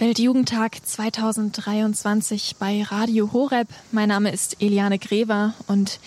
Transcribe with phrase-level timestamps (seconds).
[0.00, 3.68] Weltjugendtag 2023 bei Radio Horeb.
[3.92, 6.00] Mein Name ist Eliane Grever und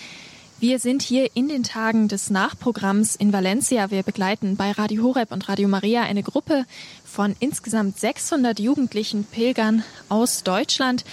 [0.58, 3.92] wir sind hier in den Tagen des Nachprogramms in Valencia.
[3.92, 6.66] Wir begleiten bei Radio Horeb und Radio Maria eine Gruppe
[7.04, 11.04] von insgesamt 600 jugendlichen Pilgern aus Deutschland.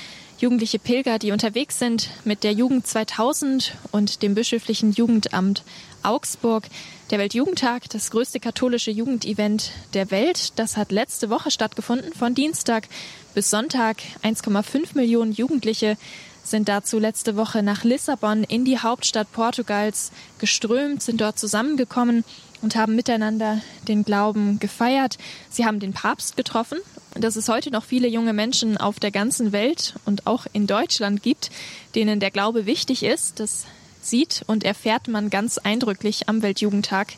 [0.42, 5.64] Jugendliche Pilger, die unterwegs sind mit der Jugend 2000 und dem bischöflichen Jugendamt
[6.02, 6.64] Augsburg.
[7.12, 12.12] Der Weltjugendtag, das größte katholische Jugendevent der Welt, das hat letzte Woche stattgefunden.
[12.14, 12.88] Von Dienstag
[13.36, 15.96] bis Sonntag 1,5 Millionen Jugendliche
[16.44, 22.24] sind dazu letzte Woche nach Lissabon in die Hauptstadt Portugals geströmt, sind dort zusammengekommen
[22.62, 25.18] und haben miteinander den Glauben gefeiert.
[25.50, 26.80] Sie haben den Papst getroffen,
[27.16, 31.24] dass es heute noch viele junge Menschen auf der ganzen Welt und auch in Deutschland
[31.24, 31.50] gibt,
[31.96, 33.40] denen der Glaube wichtig ist.
[33.40, 33.66] Das
[34.02, 37.14] sieht und erfährt man ganz eindrücklich am Weltjugendtag.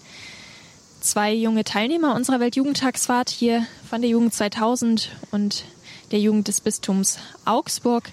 [1.01, 5.65] Zwei junge Teilnehmer unserer Weltjugendtagsfahrt hier von der Jugend 2000 und
[6.13, 8.03] der Jugend des Bistums Augsburg,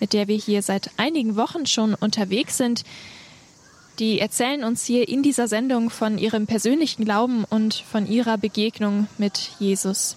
[0.00, 2.84] mit der wir hier seit einigen Wochen schon unterwegs sind.
[3.98, 9.08] Die erzählen uns hier in dieser Sendung von ihrem persönlichen Glauben und von ihrer Begegnung
[9.18, 10.16] mit Jesus.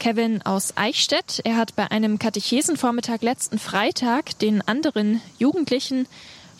[0.00, 6.08] Kevin aus Eichstätt, er hat bei einem Katechesenvormittag letzten Freitag den anderen Jugendlichen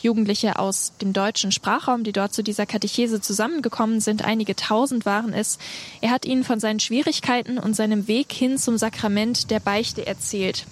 [0.02, 4.24] Jugendliche aus dem deutschen Sprachraum, die dort zu dieser Katechese zusammengekommen sind.
[4.24, 5.58] Einige tausend waren es.
[6.00, 10.66] Er hat ihnen von seinen Schwierigkeiten und seinem Weg hin zum Sakrament der Beichte erzählt.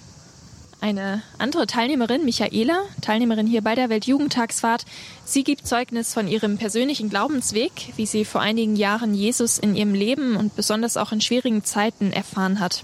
[0.81, 4.85] Eine andere Teilnehmerin, Michaela, Teilnehmerin hier bei der Weltjugendtagsfahrt,
[5.23, 9.93] sie gibt Zeugnis von ihrem persönlichen Glaubensweg, wie sie vor einigen Jahren Jesus in ihrem
[9.93, 12.83] Leben und besonders auch in schwierigen Zeiten erfahren hat.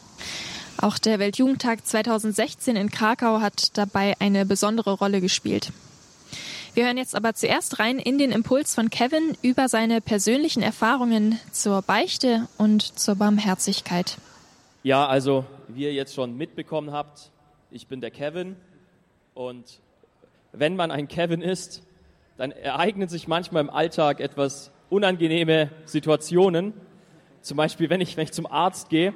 [0.78, 5.72] Auch der Weltjugendtag 2016 in Krakau hat dabei eine besondere Rolle gespielt.
[6.78, 11.40] Wir hören jetzt aber zuerst rein in den Impuls von Kevin über seine persönlichen Erfahrungen
[11.52, 14.20] zur Beichte und zur Barmherzigkeit.
[14.84, 17.32] Ja, also wie ihr jetzt schon mitbekommen habt,
[17.72, 18.58] ich bin der Kevin
[19.34, 19.80] und
[20.52, 21.82] wenn man ein Kevin ist,
[22.38, 26.74] dann ereignen sich manchmal im Alltag etwas unangenehme Situationen.
[27.42, 29.16] Zum Beispiel, wenn ich, wenn ich zum Arzt gehe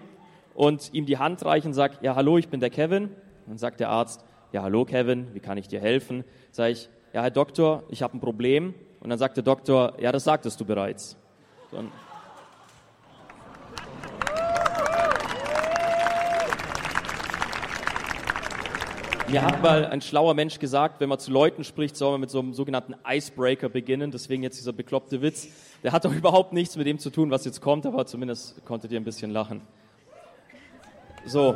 [0.55, 3.11] und ihm die Hand reiche und sage, ja, hallo, ich bin der Kevin.
[3.45, 6.23] Dann sagt der Arzt, ja, hallo Kevin, wie kann ich dir helfen?
[6.51, 8.73] Sage ich, ja, Herr Doktor, ich habe ein Problem.
[8.99, 11.17] Und dann sagt der Doktor, ja, das sagtest du bereits.
[11.71, 11.91] Dann
[19.27, 22.29] Mir hat mal ein schlauer Mensch gesagt, wenn man zu Leuten spricht, soll man mit
[22.29, 24.11] so einem sogenannten Icebreaker beginnen.
[24.11, 25.47] Deswegen jetzt dieser bekloppte Witz.
[25.83, 28.91] Der hat doch überhaupt nichts mit dem zu tun, was jetzt kommt, aber zumindest konntet
[28.91, 29.61] ihr ein bisschen lachen.
[31.25, 31.55] So.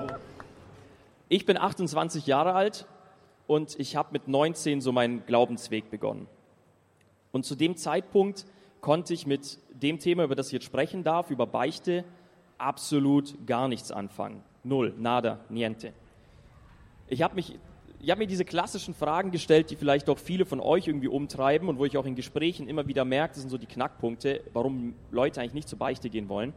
[1.28, 2.86] Ich bin 28 Jahre alt
[3.48, 6.28] und ich habe mit 19 so meinen Glaubensweg begonnen.
[7.32, 8.46] Und zu dem Zeitpunkt
[8.82, 12.06] konnte ich mit dem Thema, über das ich jetzt sprechen darf, über Beichte,
[12.58, 14.44] absolut gar nichts anfangen.
[14.64, 15.94] Null, nada, niente.
[17.08, 17.60] Ich habe mich
[18.00, 21.86] mir diese klassischen Fragen gestellt, die vielleicht auch viele von euch irgendwie umtreiben und wo
[21.86, 25.54] ich auch in Gesprächen immer wieder merke, das sind so die Knackpunkte, warum Leute eigentlich
[25.54, 26.54] nicht zur Beichte gehen wollen.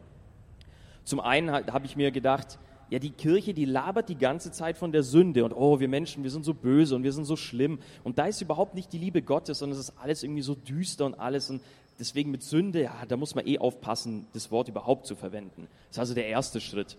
[1.03, 4.91] Zum einen habe ich mir gedacht, ja, die Kirche, die labert die ganze Zeit von
[4.91, 7.79] der Sünde und oh, wir Menschen, wir sind so böse und wir sind so schlimm.
[8.03, 11.05] Und da ist überhaupt nicht die Liebe Gottes, sondern es ist alles irgendwie so düster
[11.05, 11.49] und alles.
[11.49, 11.61] Und
[11.99, 15.67] deswegen mit Sünde, ja, da muss man eh aufpassen, das Wort überhaupt zu verwenden.
[15.89, 16.97] Das ist also der erste Schritt.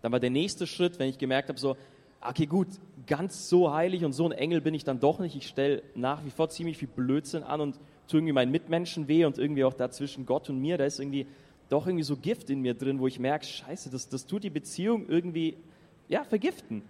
[0.00, 1.76] Dann war der nächste Schritt, wenn ich gemerkt habe, so,
[2.20, 2.68] okay, gut,
[3.06, 5.34] ganz so heilig und so ein Engel bin ich dann doch nicht.
[5.34, 9.24] Ich stelle nach wie vor ziemlich viel Blödsinn an und tue irgendwie meinen Mitmenschen weh
[9.24, 11.26] und irgendwie auch dazwischen Gott und mir, da ist irgendwie
[11.72, 14.50] doch irgendwie so Gift in mir drin, wo ich merke, scheiße, das, das tut die
[14.50, 15.56] Beziehung irgendwie,
[16.08, 16.82] ja, vergiften.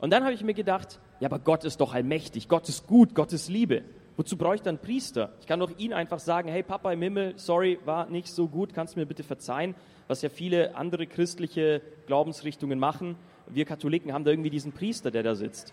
[0.00, 3.14] Und dann habe ich mir gedacht, ja, aber Gott ist doch allmächtig, Gott ist gut,
[3.14, 3.82] Gott ist Liebe.
[4.16, 5.32] Wozu brauche ich dann Priester?
[5.40, 8.72] Ich kann doch ihn einfach sagen, hey Papa im Himmel, sorry, war nicht so gut,
[8.72, 9.74] kannst du mir bitte verzeihen,
[10.06, 13.16] was ja viele andere christliche Glaubensrichtungen machen.
[13.48, 15.72] Wir Katholiken haben da irgendwie diesen Priester, der da sitzt.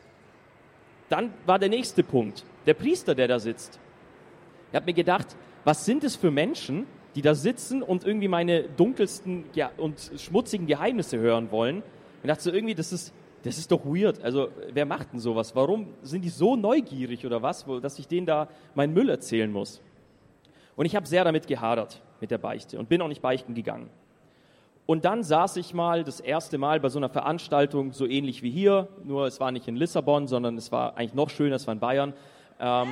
[1.09, 3.79] Dann war der nächste Punkt, der Priester, der da sitzt.
[4.71, 8.63] Ich habe mir gedacht, was sind es für Menschen, die da sitzen und irgendwie meine
[8.63, 11.83] dunkelsten ja, und schmutzigen Geheimnisse hören wollen.
[12.23, 13.13] Und dachte so irgendwie, das ist,
[13.43, 14.23] das ist doch weird.
[14.23, 15.55] Also wer macht denn sowas?
[15.55, 19.81] Warum sind die so neugierig oder was, dass ich denen da meinen Müll erzählen muss?
[20.75, 23.89] Und ich habe sehr damit gehadert mit der Beichte und bin auch nicht beichten gegangen.
[24.85, 28.49] Und dann saß ich mal das erste Mal bei so einer Veranstaltung, so ähnlich wie
[28.49, 31.73] hier, nur es war nicht in Lissabon, sondern es war eigentlich noch schöner, es war
[31.73, 32.13] in Bayern.
[32.59, 32.87] Ähm,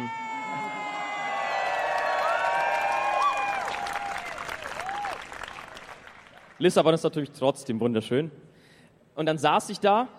[6.59, 8.31] Lissabon ist natürlich trotzdem wunderschön.
[9.15, 10.09] Und dann saß ich da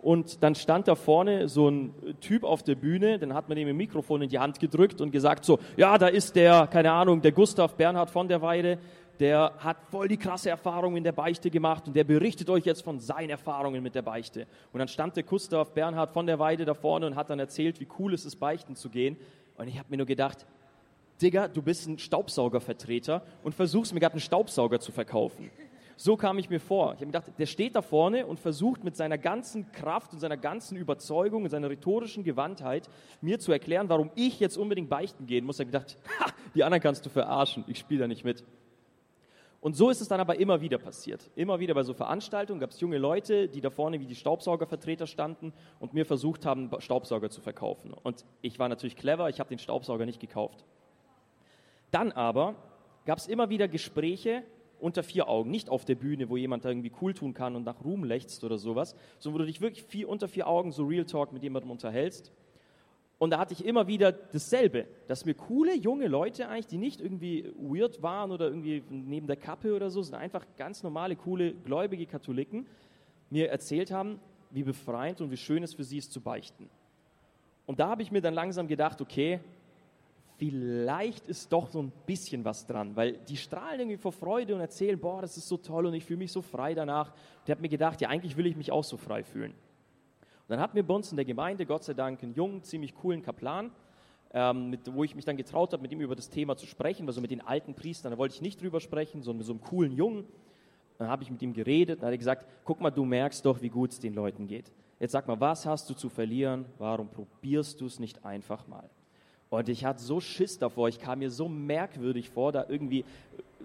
[0.00, 3.68] und dann stand da vorne so ein Typ auf der Bühne, dann hat man ihm
[3.68, 7.20] ein Mikrofon in die Hand gedrückt und gesagt so, ja, da ist der, keine Ahnung,
[7.20, 8.78] der Gustav Bernhard von der Weide,
[9.20, 12.82] der hat voll die krasse Erfahrung in der Beichte gemacht und der berichtet euch jetzt
[12.82, 14.46] von seinen Erfahrungen mit der Beichte.
[14.72, 17.80] Und dann stand der Gustav Bernhard von der Weide da vorne und hat dann erzählt,
[17.80, 19.16] wie cool es ist, beichten zu gehen.
[19.56, 20.46] Und ich habe mir nur gedacht,
[21.20, 25.50] Digga, du bist ein Staubsaugervertreter und versuchst mir gerade einen Staubsauger zu verkaufen.
[25.98, 26.92] So kam ich mir vor.
[26.92, 30.36] Ich habe gedacht, der steht da vorne und versucht mit seiner ganzen Kraft und seiner
[30.36, 32.90] ganzen Überzeugung und seiner rhetorischen Gewandtheit
[33.22, 35.56] mir zu erklären, warum ich jetzt unbedingt beichten gehen muss.
[35.56, 38.44] Ich habe gedacht, ha, die anderen kannst du verarschen, ich spiele da nicht mit.
[39.60, 41.30] Und so ist es dann aber immer wieder passiert.
[41.34, 45.06] Immer wieder bei so Veranstaltungen gab es junge Leute, die da vorne wie die Staubsaugervertreter
[45.06, 47.94] standen und mir versucht haben, Staubsauger zu verkaufen.
[47.94, 50.64] Und ich war natürlich clever, ich habe den Staubsauger nicht gekauft.
[51.90, 52.54] Dann aber
[53.04, 54.42] gab es immer wieder Gespräche
[54.78, 57.64] unter vier Augen, nicht auf der Bühne, wo jemand da irgendwie cool tun kann und
[57.64, 60.84] nach Ruhm lechzt oder sowas, sondern wo du dich wirklich vier, unter vier Augen so
[60.84, 62.32] Real Talk mit jemandem unterhältst.
[63.18, 67.00] Und da hatte ich immer wieder dasselbe, dass mir coole junge Leute eigentlich, die nicht
[67.00, 71.54] irgendwie weird waren oder irgendwie neben der Kappe oder so, sondern einfach ganz normale, coole,
[71.54, 72.66] gläubige Katholiken,
[73.30, 76.68] mir erzählt haben, wie befreiend und wie schön es für sie ist zu beichten.
[77.64, 79.40] Und da habe ich mir dann langsam gedacht, okay,
[80.36, 84.60] vielleicht ist doch so ein bisschen was dran, weil die strahlen irgendwie vor Freude und
[84.60, 87.10] erzählen, boah, das ist so toll und ich fühle mich so frei danach.
[87.10, 89.52] Und ich habe mir gedacht, ja, eigentlich will ich mich auch so frei fühlen.
[89.52, 92.94] Und dann hatten wir bei uns in der Gemeinde, Gott sei Dank, einen jungen, ziemlich
[92.94, 93.70] coolen Kaplan,
[94.32, 97.06] ähm, mit, wo ich mich dann getraut habe, mit ihm über das Thema zu sprechen,
[97.06, 99.62] also mit den alten Priestern, da wollte ich nicht drüber sprechen, sondern mit so einem
[99.62, 100.24] coolen Jungen.
[100.98, 103.68] Dann habe ich mit ihm geredet, dann hat gesagt, guck mal, du merkst doch, wie
[103.68, 104.72] gut es den Leuten geht.
[104.98, 106.64] Jetzt sag mal, was hast du zu verlieren?
[106.78, 108.88] Warum probierst du es nicht einfach mal?
[109.50, 113.04] Und ich hatte so Schiss davor, ich kam mir so merkwürdig vor, da irgendwie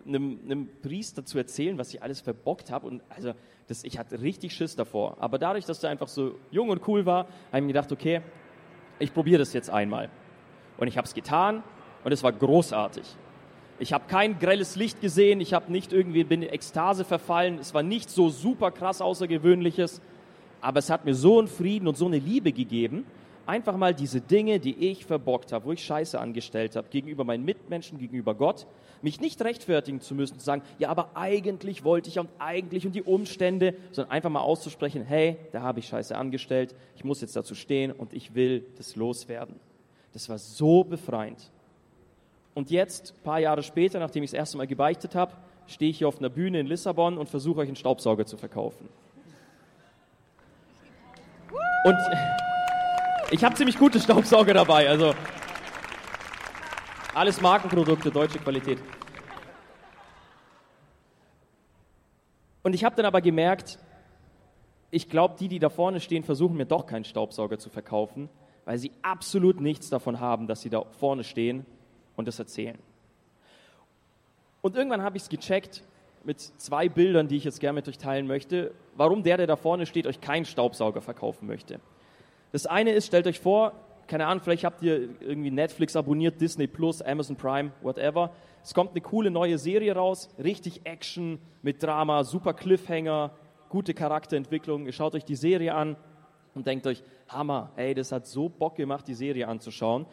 [0.06, 2.88] einem, einem Priester zu erzählen, was ich alles verbockt habe.
[2.88, 3.33] Und also
[3.68, 5.18] das, ich hatte richtig Schiss davor.
[5.19, 8.22] Aber dadurch, dass er einfach so jung und cool war, habe ich mir gedacht, okay,
[9.00, 10.10] ich probiere das jetzt einmal.
[10.78, 11.63] Und ich habe es getan
[12.04, 13.06] und es war großartig.
[13.80, 17.57] Ich habe kein grelles Licht gesehen, ich habe nicht irgendwie bin in Ekstase verfallen.
[17.57, 20.01] Es war nicht so super krass Außergewöhnliches,
[20.62, 23.06] aber es hat mir so einen Frieden und so eine Liebe gegeben,
[23.45, 27.45] einfach mal diese Dinge, die ich verbockt habe, wo ich Scheiße angestellt habe, gegenüber meinen
[27.45, 28.67] Mitmenschen, gegenüber Gott,
[29.01, 32.93] mich nicht rechtfertigen zu müssen, zu sagen, ja, aber eigentlich wollte ich und eigentlich und
[32.93, 37.35] die Umstände, sondern einfach mal auszusprechen, hey, da habe ich Scheiße angestellt, ich muss jetzt
[37.35, 39.55] dazu stehen und ich will das loswerden.
[40.13, 41.51] Das war so befreiend.
[42.53, 45.33] Und jetzt, ein paar Jahre später, nachdem ich das erste Mal gebeichtet habe,
[45.67, 48.89] stehe ich hier auf einer Bühne in Lissabon und versuche euch einen Staubsauger zu verkaufen.
[51.83, 51.97] Und
[53.31, 55.13] ich habe ziemlich gute Staubsauger dabei, also
[57.16, 58.78] alles Markenprodukte, deutsche Qualität.
[62.62, 63.80] Und ich habe dann aber gemerkt,
[64.92, 68.30] ich glaube, die, die da vorne stehen, versuchen mir doch keinen Staubsauger zu verkaufen,
[68.66, 71.66] weil sie absolut nichts davon haben, dass sie da vorne stehen
[72.18, 72.78] und das erzählen.
[74.62, 75.83] Und irgendwann habe ich es gecheckt
[76.25, 79.56] mit zwei Bildern, die ich jetzt gerne mit euch teilen möchte, warum der, der da
[79.56, 81.80] vorne steht, euch keinen Staubsauger verkaufen möchte.
[82.51, 83.74] Das eine ist, stellt euch vor,
[84.07, 88.31] keine Ahnung, vielleicht habt ihr irgendwie Netflix abonniert, Disney Plus, Amazon Prime, whatever.
[88.63, 93.31] Es kommt eine coole neue Serie raus, richtig Action mit Drama, super Cliffhanger,
[93.69, 94.86] gute Charakterentwicklung.
[94.86, 95.95] Ihr schaut euch die Serie an
[96.53, 100.06] und denkt euch, Hammer, ey, das hat so Bock gemacht, die Serie anzuschauen.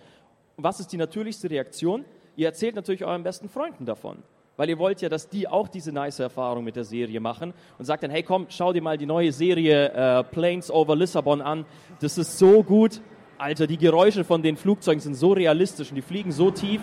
[0.57, 2.05] Und was ist die natürlichste Reaktion?
[2.37, 4.23] Ihr erzählt natürlich euren besten Freunden davon
[4.59, 7.85] weil ihr wollt ja, dass die auch diese nice Erfahrung mit der Serie machen und
[7.85, 11.65] sagt dann, hey komm, schau dir mal die neue Serie äh, Planes over Lissabon an,
[12.01, 13.01] das ist so gut.
[13.39, 16.81] Alter, die Geräusche von den Flugzeugen sind so realistisch und die fliegen so tief.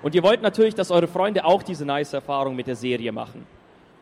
[0.00, 3.44] Und ihr wollt natürlich, dass eure Freunde auch diese nice Erfahrung mit der Serie machen.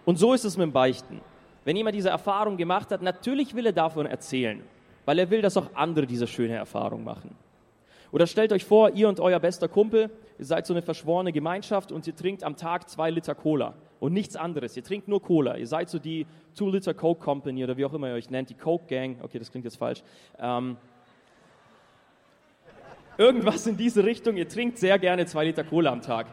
[0.05, 1.23] Und so ist es mit dem Beichten.
[1.65, 4.63] Wenn jemand diese Erfahrung gemacht hat, natürlich will er davon erzählen,
[5.07, 7.35] weil er will, dass auch andere diese schöne Erfahrung machen.
[8.11, 11.93] Oder stellt euch vor, ihr und euer bester Kumpel, ihr seid so eine verschworene Gemeinschaft
[11.93, 14.77] und ihr trinkt am Tag zwei Liter Cola und nichts anderes.
[14.77, 15.57] Ihr trinkt nur Cola.
[15.57, 18.51] Ihr seid so die Two Liter Coke Company oder wie auch immer ihr euch nennt,
[18.51, 19.17] die Coke Gang.
[19.23, 20.03] Okay, das klingt jetzt falsch.
[20.39, 20.77] Ähm,
[23.19, 24.37] irgendwas in diese Richtung.
[24.37, 26.27] Ihr trinkt sehr gerne zwei Liter Cola am Tag.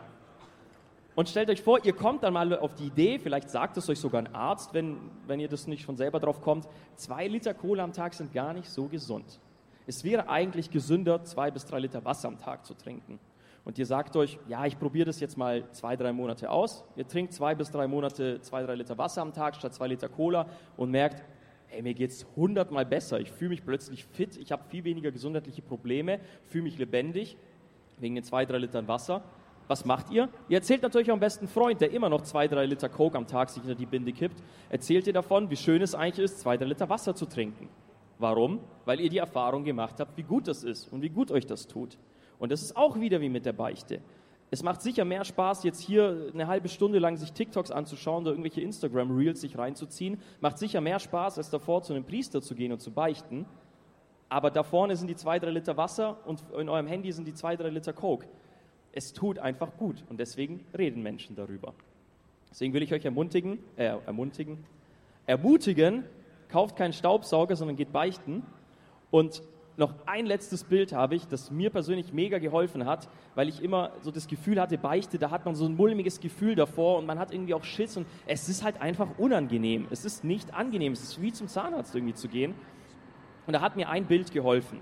[1.15, 3.99] Und stellt euch vor, ihr kommt dann mal auf die Idee, vielleicht sagt es euch
[3.99, 7.85] sogar ein Arzt, wenn, wenn ihr das nicht von selber drauf kommt, zwei Liter Cola
[7.85, 9.39] am Tag sind gar nicht so gesund.
[9.87, 13.19] Es wäre eigentlich gesünder, zwei bis drei Liter Wasser am Tag zu trinken.
[13.65, 16.83] Und ihr sagt euch, ja, ich probiere das jetzt mal zwei, drei Monate aus.
[16.95, 20.07] Ihr trinkt zwei bis drei Monate zwei, drei Liter Wasser am Tag statt zwei Liter
[20.07, 21.23] Cola und merkt,
[21.67, 23.19] hey, mir geht es hundertmal besser.
[23.19, 27.37] Ich fühle mich plötzlich fit, ich habe viel weniger gesundheitliche Probleme, fühle mich lebendig
[27.99, 29.23] wegen den zwei, drei Litern Wasser.
[29.67, 30.29] Was macht ihr?
[30.47, 33.49] Ihr erzählt natürlich eurem besten Freund, der immer noch zwei, drei Liter Coke am Tag
[33.49, 36.65] sich hinter die Binde kippt, erzählt ihr davon, wie schön es eigentlich ist, zwei, drei
[36.65, 37.67] Liter Wasser zu trinken.
[38.17, 38.59] Warum?
[38.85, 41.67] Weil ihr die Erfahrung gemacht habt, wie gut das ist und wie gut euch das
[41.67, 41.97] tut.
[42.39, 44.01] Und das ist auch wieder wie mit der Beichte.
[44.51, 48.31] Es macht sicher mehr Spaß, jetzt hier eine halbe Stunde lang sich TikToks anzuschauen oder
[48.31, 50.19] irgendwelche Instagram-Reels sich reinzuziehen.
[50.39, 53.45] Macht sicher mehr Spaß, als davor zu einem Priester zu gehen und zu beichten.
[54.29, 57.33] Aber da vorne sind die zwei, drei Liter Wasser und in eurem Handy sind die
[57.33, 58.27] zwei, drei Liter Coke.
[58.91, 61.73] Es tut einfach gut und deswegen reden Menschen darüber.
[62.49, 64.63] Deswegen will ich euch ermutigen, äh, ermutigen,
[65.25, 66.05] ermutigen,
[66.49, 68.43] kauft keinen Staubsauger, sondern geht beichten.
[69.11, 69.41] Und
[69.77, 73.91] noch ein letztes Bild habe ich, das mir persönlich mega geholfen hat, weil ich immer
[74.01, 77.19] so das Gefühl hatte, Beichte, da hat man so ein mulmiges Gefühl davor und man
[77.19, 79.87] hat irgendwie auch Schiss und es ist halt einfach unangenehm.
[79.91, 82.55] Es ist nicht angenehm, es ist wie zum Zahnarzt irgendwie zu gehen.
[83.47, 84.79] Und da hat mir ein Bild geholfen.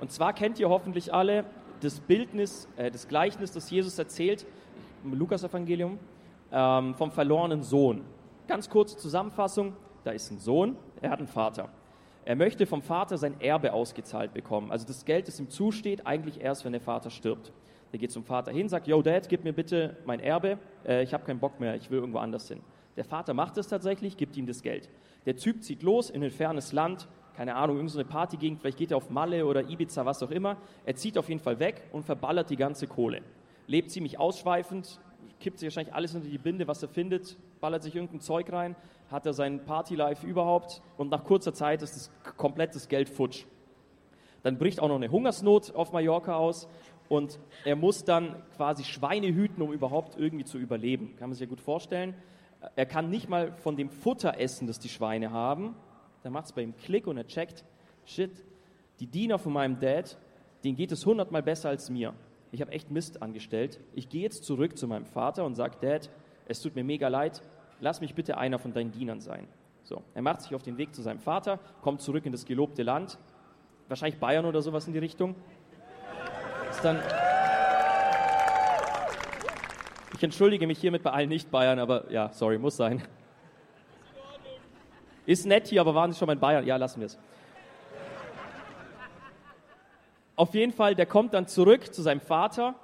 [0.00, 1.46] Und zwar kennt ihr hoffentlich alle
[1.80, 4.46] das Bildnis, äh, das Gleichnis, das Jesus erzählt
[5.04, 5.98] im Lukas-Evangelium
[6.52, 8.02] ähm, vom verlorenen Sohn.
[8.46, 11.68] Ganz kurze Zusammenfassung: Da ist ein Sohn, er hat einen Vater.
[12.24, 14.72] Er möchte vom Vater sein Erbe ausgezahlt bekommen.
[14.72, 17.52] Also das Geld, das ihm zusteht, eigentlich erst, wenn der Vater stirbt.
[17.92, 21.12] Der geht zum Vater hin, sagt, Yo Dad, gib mir bitte mein Erbe, äh, ich
[21.12, 22.60] habe keinen Bock mehr, ich will irgendwo anders hin.
[22.96, 24.88] Der Vater macht es tatsächlich, gibt ihm das Geld.
[25.26, 27.06] Der Typ zieht los in ein fernes Land,
[27.36, 30.56] keine Ahnung, irgendeine Partygegend, vielleicht geht er auf Malle oder Ibiza, was auch immer.
[30.86, 33.20] Er zieht auf jeden Fall weg und verballert die ganze Kohle.
[33.66, 35.00] Lebt ziemlich ausschweifend,
[35.40, 38.76] kippt sich wahrscheinlich alles unter die Binde, was er findet, ballert sich irgendein Zeug rein,
[39.10, 43.44] hat er sein Partylife überhaupt und nach kurzer Zeit ist das komplettes Geld futsch.
[44.42, 46.68] Dann bricht auch noch eine Hungersnot auf Mallorca aus
[47.08, 51.14] und er muss dann quasi Schweine hüten, um überhaupt irgendwie zu überleben.
[51.16, 52.14] Kann man sich ja gut vorstellen.
[52.76, 55.74] Er kann nicht mal von dem Futter essen, das die Schweine haben,
[56.22, 57.64] dann macht es bei ihm Klick und er checkt,
[58.06, 58.30] shit,
[59.00, 60.16] die Diener von meinem Dad,
[60.64, 62.14] denen geht es hundertmal besser als mir.
[62.54, 63.80] Ich habe echt Mist angestellt.
[63.94, 66.08] Ich gehe jetzt zurück zu meinem Vater und sage, Dad,
[66.46, 67.42] es tut mir mega leid,
[67.80, 69.48] lass mich bitte einer von deinen Dienern sein.
[69.82, 72.84] So, er macht sich auf den Weg zu seinem Vater, kommt zurück in das gelobte
[72.84, 73.18] Land,
[73.88, 75.34] wahrscheinlich Bayern oder sowas in die Richtung.
[76.70, 77.02] Ist dann
[80.16, 83.02] ich entschuldige mich hiermit bei allen Nicht-Bayern, aber ja, sorry, muss sein.
[85.26, 86.64] Ist nett hier, aber waren Sie schon mal in Bayern?
[86.64, 87.18] Ja, lassen wir es.
[90.36, 92.74] Auf jeden Fall, der kommt dann zurück zu seinem Vater.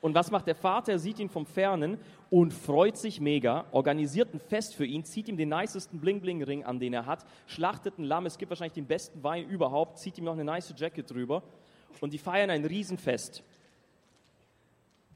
[0.00, 0.92] Und was macht der Vater?
[0.92, 1.98] Er sieht ihn vom Fernen
[2.30, 6.78] und freut sich mega, organisiert ein Fest für ihn, zieht ihm den nicesten Bling-Bling-Ring an,
[6.78, 10.24] den er hat, schlachtet ein Lamm, es gibt wahrscheinlich den besten Wein überhaupt, zieht ihm
[10.24, 11.42] noch eine nice Jacket drüber
[12.00, 13.42] und die feiern ein Riesenfest.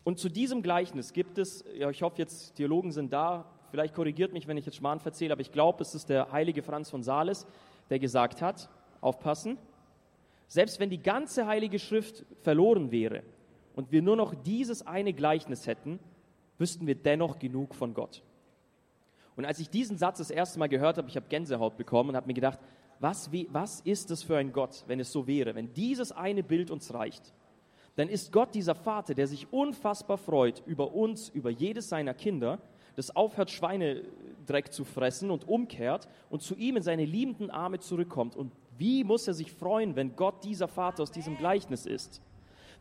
[0.05, 4.33] Und zu diesem Gleichnis gibt es, ja, ich hoffe jetzt, Theologen sind da, vielleicht korrigiert
[4.33, 7.03] mich, wenn ich jetzt Schmarrn verzähle, aber ich glaube, es ist der heilige Franz von
[7.03, 7.47] Sales,
[7.91, 8.71] der gesagt hat,
[9.03, 9.59] aufpassen,
[10.49, 13.23] selbst wenn die ganze heilige Schrift verloren wäre
[13.77, 16.01] und wir nur noch dieses eine Gleichnis hätten,
[16.59, 18.23] wüssten wir dennoch genug von Gott.
[19.37, 22.17] Und als ich diesen Satz das erste Mal gehört habe, ich habe Gänsehaut bekommen und
[22.17, 22.59] habe mir gedacht,
[22.99, 26.43] was, wie, was ist das für ein Gott, wenn es so wäre, wenn dieses eine
[26.43, 27.33] Bild uns reicht?
[27.95, 32.59] Dann ist Gott dieser Vater, der sich unfassbar freut über uns, über jedes seiner Kinder,
[32.97, 38.35] das aufhört, Schweinedreck zu fressen und umkehrt und zu ihm in seine liebenden Arme zurückkommt.
[38.35, 42.23] Und wie muss er sich freuen, wenn Gott dieser Vater aus diesem Gleichnis ist?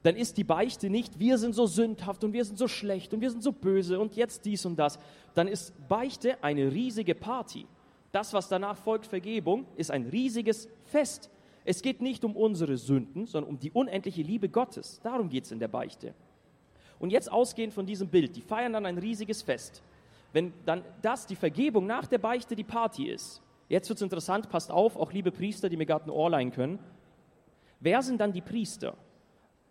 [0.04, 3.22] Dann ist die Beichte nicht, wir sind so sündhaft und wir sind so schlecht und
[3.22, 5.00] wir sind so böse und jetzt dies und das.
[5.34, 7.66] Dann ist Beichte eine riesige Party.
[8.12, 11.30] Das, was danach folgt, Vergebung, ist ein riesiges Fest.
[11.66, 15.00] Es geht nicht um unsere Sünden, sondern um die unendliche Liebe Gottes.
[15.04, 16.14] Darum geht es in der Beichte.
[17.00, 19.82] Und jetzt ausgehend von diesem Bild, die feiern dann ein riesiges Fest
[20.34, 23.42] wenn dann das, die Vergebung nach der Beichte, die Party ist.
[23.70, 26.52] Jetzt wird es interessant, passt auf, auch liebe Priester, die mir gerade ein Ohr leihen
[26.52, 26.80] können.
[27.80, 28.96] Wer sind dann die Priester?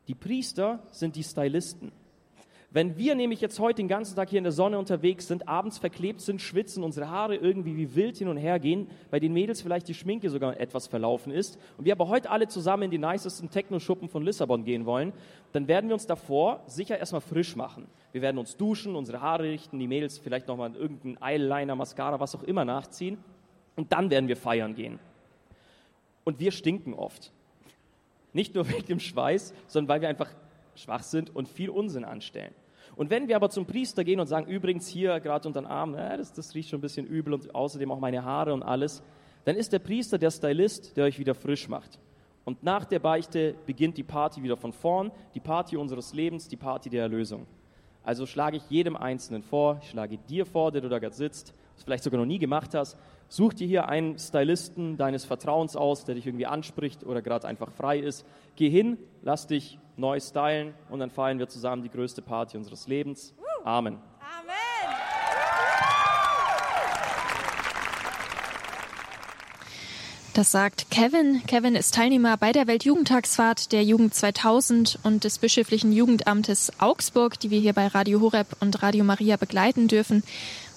[0.06, 1.92] Die Priester sind die Stylisten.
[2.70, 5.78] Wenn wir nämlich jetzt heute den ganzen Tag hier in der Sonne unterwegs sind, abends
[5.78, 9.62] verklebt sind, schwitzen, unsere Haare irgendwie wie wild hin und her gehen, bei den Mädels
[9.62, 12.98] vielleicht die Schminke sogar etwas verlaufen ist und wir aber heute alle zusammen in die
[12.98, 15.14] nicesten Techno-Schuppen von Lissabon gehen wollen,
[15.52, 17.86] dann werden wir uns davor sicher erstmal frisch machen.
[18.12, 22.34] Wir werden uns duschen, unsere Haare richten, die Mädels vielleicht nochmal irgendeinen Eyeliner, Mascara, was
[22.34, 23.16] auch immer nachziehen
[23.76, 24.98] und dann werden wir feiern gehen.
[26.24, 27.32] Und wir stinken oft.
[28.32, 30.30] Nicht nur wegen dem Schweiß, sondern weil wir einfach
[30.74, 32.54] schwach sind und viel Unsinn anstellen.
[32.96, 35.94] Und wenn wir aber zum Priester gehen und sagen, übrigens hier gerade unter den Arm,
[35.94, 39.02] äh, das, das riecht schon ein bisschen übel und außerdem auch meine Haare und alles,
[39.44, 41.98] dann ist der Priester der Stylist, der euch wieder frisch macht.
[42.44, 46.56] Und nach der Beichte beginnt die Party wieder von vorn, die Party unseres Lebens, die
[46.56, 47.46] Party der Erlösung.
[48.02, 51.54] Also schlage ich jedem Einzelnen vor, ich schlage dir vor, der du da gerade sitzt,
[51.74, 52.96] das vielleicht sogar noch nie gemacht hast,
[53.28, 57.70] such dir hier einen Stylisten deines Vertrauens aus, der dich irgendwie anspricht oder gerade einfach
[57.70, 58.26] frei ist.
[58.54, 62.86] Geh hin, lass dich neu stylen und dann feiern wir zusammen die größte Party unseres
[62.86, 63.34] Lebens.
[63.64, 63.94] Amen.
[64.20, 64.56] Amen.
[70.36, 71.40] Das sagt Kevin.
[71.46, 77.50] Kevin ist Teilnehmer bei der Weltjugendtagsfahrt der Jugend 2000 und des bischöflichen Jugendamtes Augsburg, die
[77.50, 80.22] wir hier bei Radio Horeb und Radio Maria begleiten dürfen.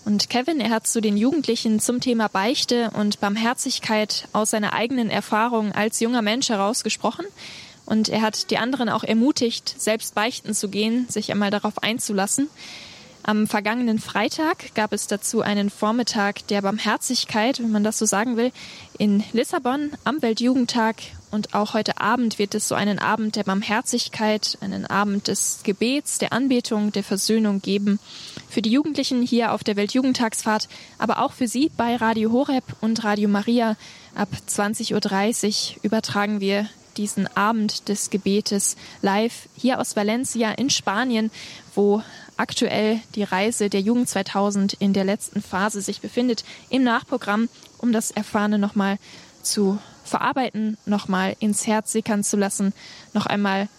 [0.10, 5.12] Und Kevin, er hat zu den Jugendlichen zum Thema Beichte und Barmherzigkeit aus seiner eigenen
[5.12, 7.28] Erfahrung als junger Mensch herausgesprochen.
[7.86, 12.50] Und er hat die anderen auch ermutigt, selbst beichten zu gehen, sich einmal darauf einzulassen.
[13.22, 18.36] Am vergangenen Freitag gab es dazu einen Vormittag der Barmherzigkeit, wenn man das so sagen
[18.36, 18.52] will,
[18.98, 20.96] in Lissabon am Weltjugendtag.
[21.30, 26.18] Und auch heute Abend wird es so einen Abend der Barmherzigkeit, einen Abend des Gebets,
[26.18, 28.00] der Anbetung, der Versöhnung geben.
[28.50, 33.04] Für die Jugendlichen hier auf der Weltjugendtagsfahrt, aber auch für Sie bei Radio Horeb und
[33.04, 33.78] Radio Maria.
[34.16, 41.30] Ab 20.30 Uhr übertragen wir diesen Abend des Gebetes live hier aus Valencia in Spanien,
[41.76, 42.02] wo
[42.38, 47.94] aktuell die Reise der Jugend 2000 in der letzten Phase sich befindet, im Nachprogramm, um
[47.94, 48.98] das Erfahrene nochmal
[49.44, 52.74] zu verarbeiten, nochmal ins Herz sickern zu lassen,
[53.14, 53.70] noch einmal,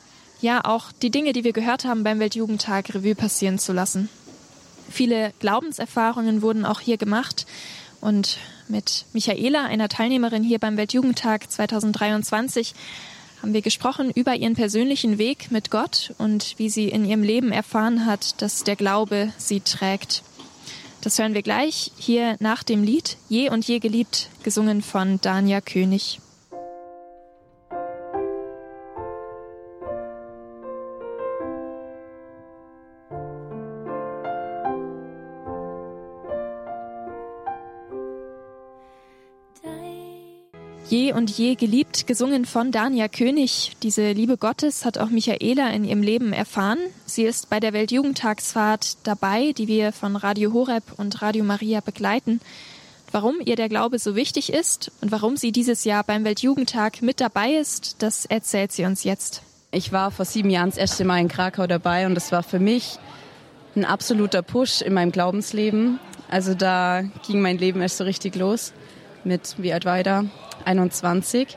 [0.41, 4.09] ja, auch die Dinge, die wir gehört haben beim Weltjugendtag, Revue passieren zu lassen.
[4.91, 7.47] Viele Glaubenserfahrungen wurden auch hier gemacht
[8.01, 12.75] und mit Michaela, einer Teilnehmerin hier beim Weltjugendtag 2023,
[13.41, 17.53] haben wir gesprochen über ihren persönlichen Weg mit Gott und wie sie in ihrem Leben
[17.53, 20.23] erfahren hat, dass der Glaube sie trägt.
[21.01, 25.63] Das hören wir gleich hier nach dem Lied Je und je geliebt, gesungen von Dania
[25.63, 26.21] König.
[40.91, 43.77] Je und je geliebt, gesungen von Dania König.
[43.85, 46.81] Diese Liebe Gottes hat auch Michaela in ihrem Leben erfahren.
[47.07, 52.41] Sie ist bei der Weltjugendtagsfahrt dabei, die wir von Radio Horeb und Radio Maria begleiten.
[53.13, 57.21] Warum ihr der Glaube so wichtig ist und warum sie dieses Jahr beim Weltjugendtag mit
[57.21, 59.43] dabei ist, das erzählt sie uns jetzt.
[59.71, 62.59] Ich war vor sieben Jahren das erste Mal in Krakau dabei und das war für
[62.59, 62.99] mich
[63.77, 66.01] ein absoluter Push in meinem Glaubensleben.
[66.29, 68.73] Also da ging mein Leben erst so richtig los.
[69.23, 70.25] Mit, wie alt war ich da?
[70.64, 71.57] 21.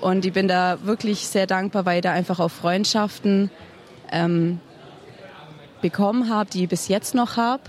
[0.00, 3.50] Und ich bin da wirklich sehr dankbar, weil ich da einfach auch Freundschaften
[4.10, 4.60] ähm,
[5.80, 7.62] bekommen habe, die ich bis jetzt noch habe.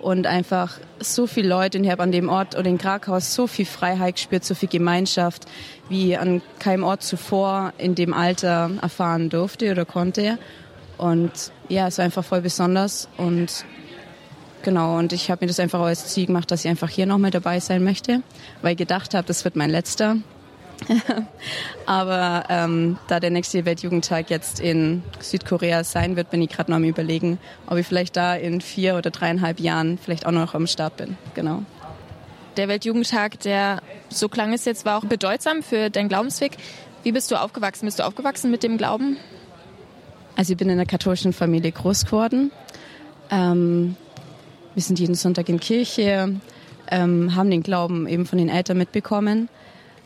[0.00, 3.46] Und einfach so viele Leute, und ich habe an dem Ort oder in Krakau so
[3.46, 5.44] viel Freiheit gespürt, so viel Gemeinschaft,
[5.88, 10.38] wie an keinem Ort zuvor in dem Alter erfahren durfte oder konnte.
[10.98, 13.08] Und ja, es war einfach voll besonders.
[13.16, 13.64] Und
[14.62, 17.30] genau, und ich habe mir das einfach als Ziel gemacht, dass ich einfach hier nochmal
[17.30, 18.22] dabei sein möchte,
[18.62, 20.16] weil ich gedacht habe, das wird mein letzter.
[21.86, 26.76] Aber ähm, da der nächste Weltjugendtag jetzt in Südkorea sein wird, bin ich gerade noch
[26.76, 30.66] am überlegen, ob ich vielleicht da in vier oder dreieinhalb Jahren vielleicht auch noch am
[30.66, 31.16] Start bin.
[31.34, 31.62] Genau.
[32.56, 36.56] Der Weltjugendtag, der so klang es jetzt, war auch bedeutsam für deinen Glaubensweg.
[37.02, 37.86] Wie bist du aufgewachsen?
[37.86, 39.16] Bist du aufgewachsen mit dem Glauben?
[40.36, 42.50] Also ich bin in einer katholischen Familie groß geworden.
[43.30, 43.96] Ähm,
[44.74, 46.40] wir sind jeden Sonntag in Kirche,
[46.90, 49.48] ähm, haben den Glauben eben von den Eltern mitbekommen.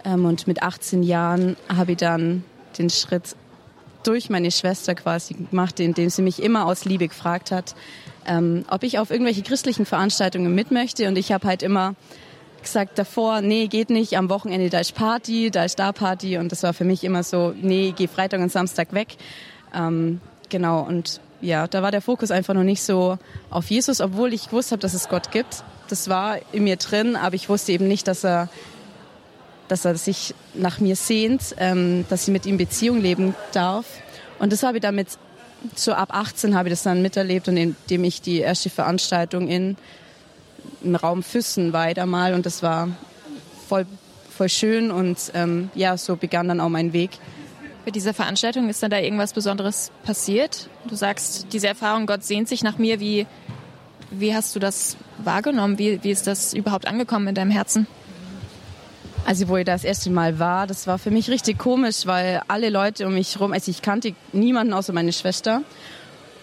[0.05, 2.45] Ähm, und mit 18 Jahren habe ich dann
[2.79, 3.37] den Schritt
[4.03, 7.75] durch meine Schwester quasi gemacht, indem sie mich immer aus Liebe gefragt hat,
[8.27, 11.09] ähm, ob ich auf irgendwelche christlichen Veranstaltungen mit möchte.
[11.09, 11.95] Und ich habe halt immer
[12.63, 16.39] gesagt davor, nee, geht nicht, am Wochenende da ist Party, da ist da Party.
[16.39, 19.17] Und das war für mich immer so, nee, geh Freitag und Samstag weg.
[19.75, 23.19] Ähm, genau, und ja, da war der Fokus einfach noch nicht so
[23.51, 25.63] auf Jesus, obwohl ich gewusst habe, dass es Gott gibt.
[25.89, 28.49] Das war in mir drin, aber ich wusste eben nicht, dass er
[29.69, 33.87] dass er sich nach mir sehnt, ähm, dass ich mit ihm Beziehung leben darf.
[34.39, 35.09] Und das habe ich damit,
[35.75, 39.77] so ab 18 habe ich das dann miterlebt und indem ich die erste Veranstaltung in,
[40.83, 42.89] im Raum Füssen weiter mal und das war
[43.69, 43.87] voll,
[44.31, 47.11] voll schön und ähm, ja, so begann dann auch mein Weg.
[47.87, 50.69] Bei dieser Veranstaltung ist dann da irgendwas Besonderes passiert?
[50.89, 52.99] Du sagst, diese Erfahrung, Gott sehnt sich nach mir.
[52.99, 53.29] Wie,
[54.11, 55.79] wie hast du das wahrgenommen?
[55.79, 57.87] Wie, wie ist das überhaupt angekommen in deinem Herzen?
[59.25, 62.71] Also wo ich das erste Mal war, das war für mich richtig komisch, weil alle
[62.71, 65.63] Leute um mich herum, also ich kannte niemanden außer meine Schwester.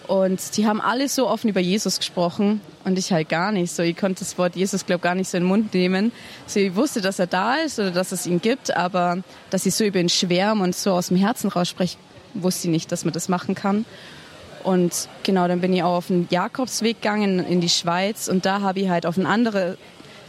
[0.06, 3.72] Und die haben alle so offen über Jesus gesprochen und ich halt gar nicht.
[3.74, 6.12] So, ich konnte das Wort Jesus, glaube gar nicht so in den Mund nehmen.
[6.46, 9.74] So, ich wusste, dass er da ist oder dass es ihn gibt, aber dass ich
[9.74, 11.96] so über ihn schwärme und so aus dem Herzen rausspreche,
[12.34, 13.86] wusste ich nicht, dass man das machen kann.
[14.62, 18.60] Und genau, dann bin ich auch auf den Jakobsweg gegangen in die Schweiz und da
[18.60, 19.78] habe ich halt auf eine andere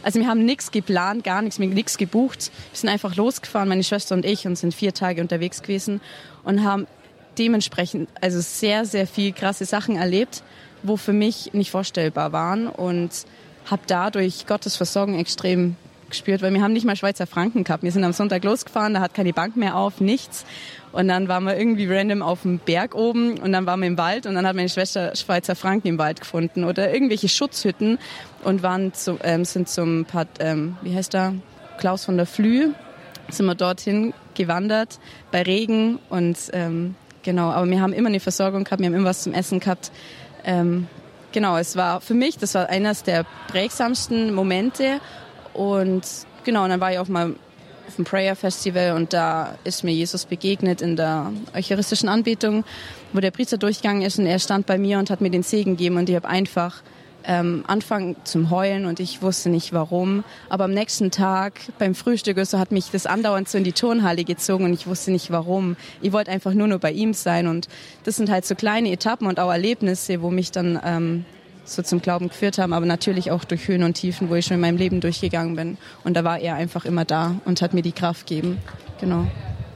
[0.02, 2.52] also wir haben nichts geplant, gar nichts, wir haben nichts gebucht.
[2.70, 6.00] Wir sind einfach losgefahren, meine Schwester und ich, und sind vier Tage unterwegs gewesen
[6.44, 6.86] und haben
[7.38, 10.42] dementsprechend also sehr, sehr viel krasse Sachen erlebt,
[10.82, 13.10] wo für mich nicht vorstellbar waren und
[13.70, 15.76] habe dadurch Gottes Versorgung extrem
[16.08, 17.82] gespürt, weil wir haben nicht mal Schweizer Franken gehabt.
[17.82, 20.44] Wir sind am Sonntag losgefahren, da hat keine Bank mehr auf, nichts.
[20.92, 23.98] Und dann waren wir irgendwie random auf dem Berg oben und dann waren wir im
[23.98, 27.98] Wald und dann hat meine Schwester Schweizer Franken im Wald gefunden oder irgendwelche Schutzhütten
[28.44, 31.34] und waren zu, ähm, sind zum, Part, ähm, wie heißt da,
[31.78, 32.70] Klaus von der Flü,
[33.28, 35.00] sind wir dorthin gewandert
[35.32, 36.94] bei Regen und ähm,
[37.26, 39.90] genau, aber wir haben immer eine Versorgung gehabt, wir haben immer was zum Essen gehabt.
[40.44, 40.86] Ähm,
[41.32, 45.00] genau, es war für mich, das war eines der prägsamsten Momente
[45.52, 46.02] und
[46.44, 47.34] genau, und dann war ich auch mal
[47.88, 52.64] auf dem Prayer Festival und da ist mir Jesus begegnet in der eucharistischen Anbetung,
[53.12, 55.76] wo der Priester durchgegangen ist und er stand bei mir und hat mir den Segen
[55.76, 56.82] gegeben und ich habe einfach
[57.26, 60.24] ähm, anfangen zum Heulen und ich wusste nicht warum.
[60.48, 64.24] Aber am nächsten Tag beim Frühstück so hat mich das andauernd so in die Turnhalle
[64.24, 65.76] gezogen und ich wusste nicht warum.
[66.00, 67.68] Ich wollte einfach nur nur bei ihm sein und
[68.04, 71.24] das sind halt so kleine Etappen und auch Erlebnisse, wo mich dann ähm,
[71.64, 74.54] so zum Glauben geführt haben, aber natürlich auch durch Höhen und Tiefen, wo ich schon
[74.54, 75.78] in meinem Leben durchgegangen bin.
[76.04, 78.58] Und da war er einfach immer da und hat mir die Kraft gegeben.
[79.00, 79.26] Genau.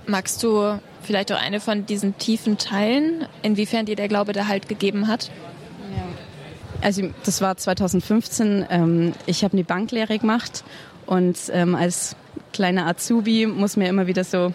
[0.06, 4.68] Magst du vielleicht auch eine von diesen tiefen teilen, inwiefern dir der Glaube da halt
[4.68, 5.30] gegeben hat?
[6.82, 8.66] Also das war 2015.
[8.70, 10.64] Ähm, ich habe eine Banklehre gemacht
[11.06, 12.16] und ähm, als
[12.52, 14.52] kleiner Azubi muss man ja immer wieder so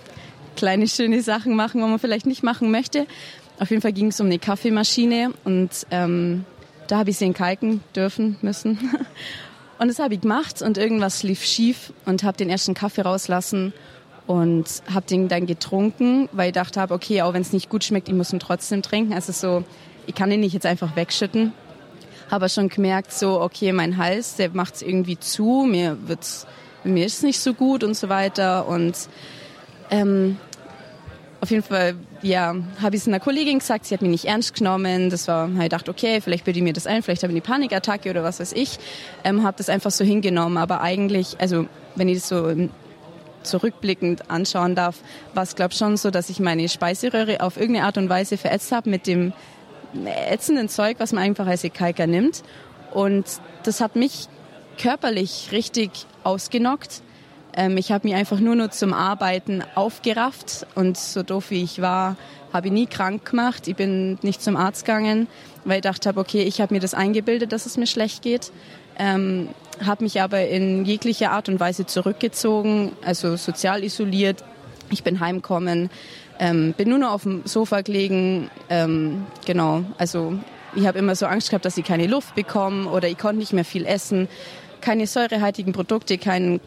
[0.56, 3.06] kleine schöne Sachen machen, wo man vielleicht nicht machen möchte.
[3.60, 6.46] Auf jeden Fall ging es um eine Kaffeemaschine und ähm,
[6.88, 8.80] da habe ich sie entkalken dürfen müssen.
[9.78, 13.74] Und das habe ich gemacht und irgendwas lief schief und habe den ersten Kaffee rauslassen
[14.26, 17.84] und habe den dann getrunken, weil ich dachte habe, okay, auch wenn es nicht gut
[17.84, 19.14] schmeckt, ich muss ihn trotzdem trinken.
[19.14, 19.66] Also so,
[20.08, 21.52] ich kann ihn nicht jetzt einfach wegschütten.
[22.30, 26.48] Habe schon gemerkt, so, okay, mein Hals, der macht es irgendwie zu, mir wird's,
[26.84, 28.68] mir ist nicht so gut und so weiter.
[28.68, 28.96] Und
[29.92, 30.38] ähm,
[31.42, 34.56] auf jeden Fall, ja, habe ich es einer Kollegin gesagt, sie hat mich nicht ernst
[34.56, 35.12] genommen.
[35.12, 37.42] Das war, ich dachte, okay, vielleicht bilde ich mir das ein, vielleicht habe ich eine
[37.42, 38.80] Panikattacke oder was weiß ich.
[39.24, 40.58] Ähm, habe das einfach so hingenommen.
[40.58, 42.52] Aber eigentlich, also wenn ich das so
[43.44, 44.98] zurückblickend anschauen darf,
[45.34, 48.72] war es, glaube schon so, dass ich meine Speiseröhre auf irgendeine Art und Weise verätzt
[48.72, 49.34] habe mit dem
[50.06, 52.44] ätzenden Zeug, was man einfach als Ekalker nimmt.
[52.94, 53.26] Und
[53.64, 54.28] das hat mich
[54.78, 55.92] körperlich richtig
[56.24, 57.02] ausgenockt.
[57.56, 61.82] Ähm, ich habe mich einfach nur noch zum Arbeiten aufgerafft und so doof wie ich
[61.82, 62.18] war,
[62.52, 63.68] habe ich nie krank gemacht.
[63.68, 65.28] Ich bin nicht zum Arzt gegangen,
[65.64, 68.52] weil ich dachte okay, ich habe mir das eingebildet, dass es mir schlecht geht.
[68.98, 69.50] Ähm,
[69.86, 74.44] habe mich aber in jeglicher Art und Weise zurückgezogen, also sozial isoliert.
[74.90, 75.90] Ich bin heimgekommen,
[76.40, 78.50] ähm, bin nur noch auf dem Sofa gelegen.
[78.70, 80.38] Ähm, genau, also
[80.76, 83.54] ich habe immer so Angst gehabt, dass ich keine Luft bekomme oder ich konnte nicht
[83.54, 84.28] mehr viel essen.
[84.82, 86.60] Keine säurehaltigen Produkte, kein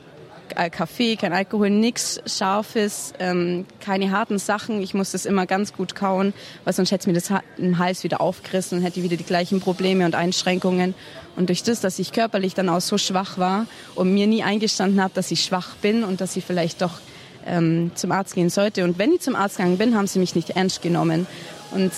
[0.57, 4.83] äh, Kaffee, kein Alkohol, nichts Scharfes, ähm, keine harten Sachen.
[4.83, 6.33] Ich muss das immer ganz gut kauen,
[6.65, 10.05] weil sonst hätte mir das im Hals wieder aufgerissen und hätte wieder die gleichen Probleme
[10.07, 10.95] und Einschränkungen.
[11.37, 15.03] Und durch das, dass ich körperlich dann auch so schwach war und mir nie eingestanden
[15.03, 17.01] habe, dass ich schwach bin und dass ich vielleicht doch
[17.49, 18.85] ähm, zum Arzt gehen sollte.
[18.85, 21.27] Und wenn ich zum Arzt gegangen bin, haben sie mich nicht ernst genommen.
[21.73, 21.93] Und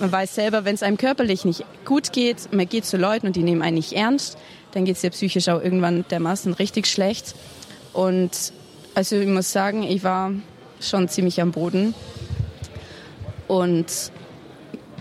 [0.00, 3.36] man weiß selber, wenn es einem körperlich nicht gut geht, man geht zu Leuten und
[3.36, 4.38] die nehmen einen nicht ernst,
[4.72, 7.34] dann geht es dir psychisch auch irgendwann dermaßen richtig schlecht.
[7.92, 8.52] Und
[8.94, 10.32] also ich muss sagen, ich war
[10.80, 11.94] schon ziemlich am Boden
[13.48, 13.86] und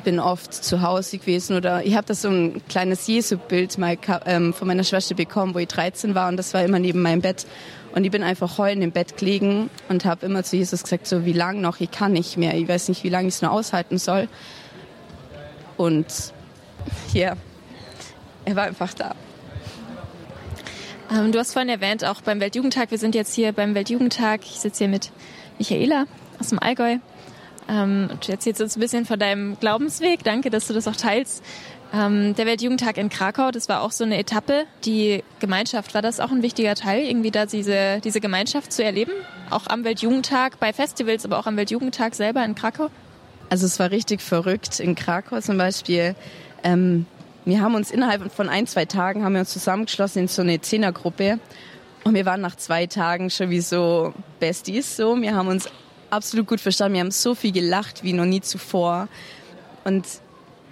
[0.04, 4.54] bin oft zu Hause gewesen oder ich habe da so ein kleines Jesu-Bild mal ähm,
[4.54, 7.46] von meiner Schwester bekommen, wo ich 13 war und das war immer neben meinem Bett
[7.94, 11.26] und ich bin einfach heulend im Bett gelegen und habe immer zu Jesus gesagt, so
[11.26, 13.52] wie lang noch, ich kann nicht mehr, ich weiß nicht, wie lange ich es nur
[13.52, 14.28] aushalten soll.
[15.78, 16.06] Und
[17.14, 17.36] ja,
[18.46, 19.16] er war einfach da.
[21.12, 24.60] Ähm, du hast vorhin erwähnt, auch beim Weltjugendtag, wir sind jetzt hier beim Weltjugendtag, ich
[24.60, 25.12] sitze hier mit
[25.58, 26.06] Michaela
[26.40, 26.98] aus dem Allgäu.
[27.72, 30.24] Ähm, du erzählst uns ein bisschen von deinem Glaubensweg.
[30.24, 31.44] Danke, dass du das auch teilst.
[31.94, 34.66] Ähm, der Weltjugendtag in Krakau, das war auch so eine Etappe.
[34.86, 39.12] Die Gemeinschaft, war das auch ein wichtiger Teil, irgendwie da diese, diese Gemeinschaft zu erleben?
[39.50, 42.90] Auch am Weltjugendtag, bei Festivals, aber auch am Weltjugendtag selber in Krakau?
[43.50, 44.80] Also es war richtig verrückt.
[44.80, 46.16] In Krakau zum Beispiel
[46.64, 47.06] ähm,
[47.46, 50.62] wir haben uns innerhalb von ein, zwei Tagen haben wir uns zusammengeschlossen in so eine
[50.62, 51.40] Zehnergruppe
[52.04, 55.20] und wir waren nach zwei Tagen schon wie so Besties so.
[55.20, 55.68] Wir haben uns
[56.12, 56.96] absolut gut verstanden.
[56.96, 59.08] Wir haben so viel gelacht wie noch nie zuvor.
[59.84, 60.06] Und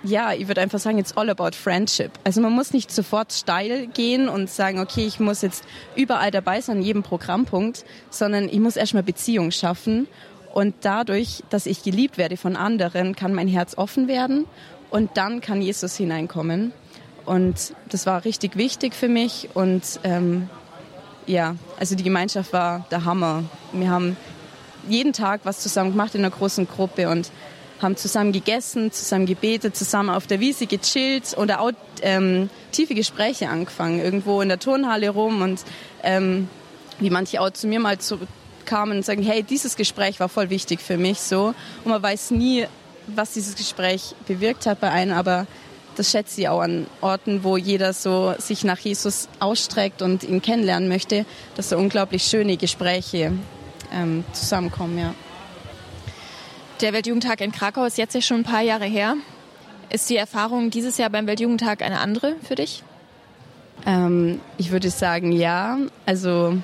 [0.03, 2.11] ja, ich würde einfach sagen, it's all about friendship.
[2.23, 5.63] Also man muss nicht sofort steil gehen und sagen, okay, ich muss jetzt
[5.95, 10.07] überall dabei sein, an jedem Programmpunkt, sondern ich muss erstmal Beziehung schaffen.
[10.53, 14.45] Und dadurch, dass ich geliebt werde von anderen, kann mein Herz offen werden
[14.89, 16.71] und dann kann Jesus hineinkommen.
[17.25, 19.49] Und das war richtig wichtig für mich.
[19.53, 20.49] Und ähm,
[21.27, 23.43] ja, also die Gemeinschaft war der Hammer.
[23.71, 24.17] Wir haben
[24.87, 27.31] jeden Tag was zusammen gemacht in einer großen Gruppe und
[27.81, 33.49] haben zusammen gegessen, zusammen gebetet, zusammen auf der Wiese gechillt oder auch ähm, tiefe Gespräche
[33.49, 35.61] angefangen, irgendwo in der Turnhalle rum und
[36.03, 36.49] ähm,
[36.99, 38.19] wie manche auch zu mir mal zu,
[38.65, 41.53] kamen und sagen, hey, dieses Gespräch war voll wichtig für mich so.
[41.83, 42.65] Und man weiß nie,
[43.07, 45.47] was dieses Gespräch bewirkt hat bei einem, aber
[45.95, 50.41] das schätze ich auch an Orten, wo jeder so sich nach Jesus ausstreckt und ihn
[50.41, 53.33] kennenlernen möchte, dass da unglaublich schöne Gespräche
[53.93, 55.13] ähm, zusammenkommen, ja.
[56.81, 59.15] Der Weltjugendtag in Krakau ist jetzt ja schon ein paar Jahre her.
[59.89, 62.83] Ist die Erfahrung dieses Jahr beim Weltjugendtag eine andere für dich?
[63.85, 65.77] Ähm, ich würde sagen, ja.
[66.05, 66.57] Also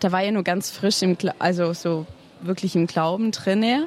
[0.00, 2.06] da war ja nur ganz frisch im, also so
[2.40, 3.86] wirklich im Glauben drinne.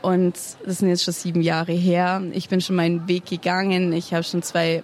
[0.00, 0.34] Und
[0.64, 2.22] das sind jetzt schon sieben Jahre her.
[2.32, 3.92] Ich bin schon meinen Weg gegangen.
[3.92, 4.82] Ich habe schon zwei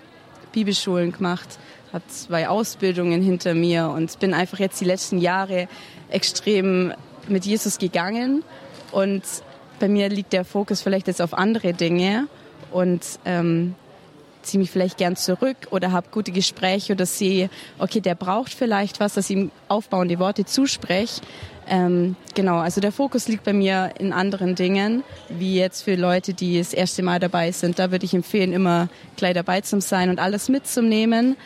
[0.52, 1.59] Bibelschulen gemacht,
[1.92, 5.68] habe zwei Ausbildungen hinter mir und bin einfach jetzt die letzten Jahre
[6.11, 6.92] extrem
[7.29, 8.44] mit Jesus gegangen.
[8.92, 9.22] Und
[9.79, 12.29] bei mir liegt der Fokus vielleicht jetzt auf andere Dinge
[12.70, 13.75] und ähm,
[14.42, 19.01] ziehe mich vielleicht gern zurück oder habe gute Gespräche oder sehe, okay, der braucht vielleicht
[19.01, 21.20] was, dass ich ihm aufbauende Worte zuspreche.
[21.68, 26.33] Ähm, genau, also der Fokus liegt bei mir in anderen Dingen, wie jetzt für Leute,
[26.33, 27.79] die das erste Mal dabei sind.
[27.81, 31.37] Da würde ich empfehlen, immer gleich dabei zu sein und alles mitzunehmen.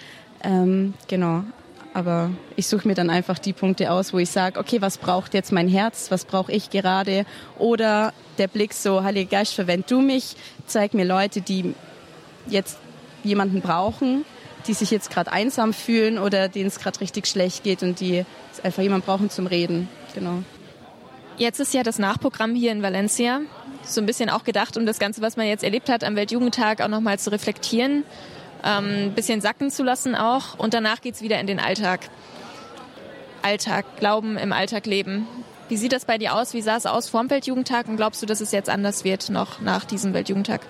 [0.42, 1.44] Ähm, genau,
[1.92, 5.34] aber ich suche mir dann einfach die Punkte aus, wo ich sage, okay, was braucht
[5.34, 7.24] jetzt mein Herz, was brauche ich gerade?
[7.58, 11.74] Oder der Blick so, Heiliger Geist, verwend du mich, zeig mir Leute, die
[12.46, 12.78] jetzt
[13.22, 14.24] jemanden brauchen,
[14.66, 18.24] die sich jetzt gerade einsam fühlen oder denen es gerade richtig schlecht geht und die
[18.62, 19.88] einfach jemanden brauchen zum Reden.
[20.14, 20.42] Genau.
[21.38, 23.40] Jetzt ist ja das Nachprogramm hier in Valencia
[23.82, 26.82] so ein bisschen auch gedacht, um das Ganze, was man jetzt erlebt hat am Weltjugendtag,
[26.82, 28.04] auch nochmal zu reflektieren,
[28.64, 30.58] ähm, bisschen sacken zu lassen auch.
[30.58, 32.08] Und danach geht es wieder in den Alltag.
[33.42, 35.26] Alltag, Glauben im Alltag leben.
[35.68, 36.52] Wie sieht das bei dir aus?
[36.52, 37.88] Wie sah es aus vor dem Weltjugendtag?
[37.88, 40.60] Und glaubst du, dass es jetzt anders wird noch nach diesem Weltjugendtag?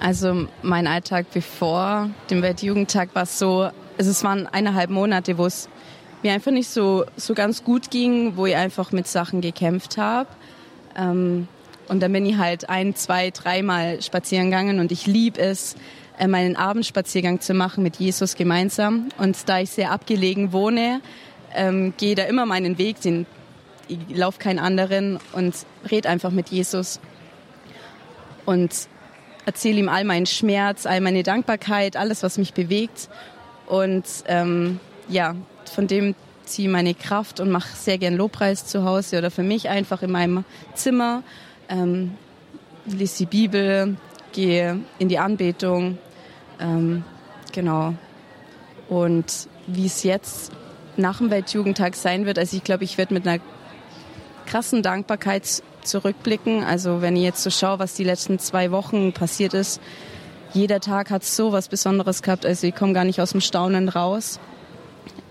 [0.00, 5.68] Also mein Alltag bevor dem Weltjugendtag war so, also es waren eineinhalb Monate, wo es
[6.22, 10.28] mir einfach nicht so, so ganz gut ging, wo ich einfach mit Sachen gekämpft habe.
[10.96, 11.48] Ähm,
[11.88, 15.74] und dann bin ich halt ein, zwei, dreimal spazieren gegangen und ich liebe es,
[16.26, 19.10] meinen Abendspaziergang zu machen mit Jesus gemeinsam.
[19.18, 21.00] Und da ich sehr abgelegen wohne,
[21.54, 23.26] ähm, gehe da immer meinen Weg, den,
[23.86, 25.54] ich laufe keinen anderen und
[25.90, 27.00] rede einfach mit Jesus.
[28.44, 28.88] Und
[29.46, 33.08] erzähle ihm all meinen Schmerz, all meine Dankbarkeit, alles, was mich bewegt.
[33.66, 35.36] Und ähm, ja,
[35.72, 39.68] von dem ziehe meine Kraft und mache sehr gern Lobpreis zu Hause oder für mich
[39.68, 41.22] einfach in meinem Zimmer.
[41.68, 42.14] Ähm,
[42.86, 43.96] lese die Bibel,
[44.32, 45.98] gehe in die Anbetung.
[46.60, 47.04] Ähm,
[47.52, 47.94] genau.
[48.88, 50.52] Und wie es jetzt
[50.96, 53.40] nach dem Weltjugendtag sein wird, also ich glaube, ich werde mit einer
[54.46, 56.64] krassen Dankbarkeit zurückblicken.
[56.64, 59.80] Also wenn ich jetzt so schaue, was die letzten zwei Wochen passiert ist,
[60.52, 62.46] jeder Tag hat so was Besonderes gehabt.
[62.46, 64.40] Also ich komme gar nicht aus dem Staunen raus.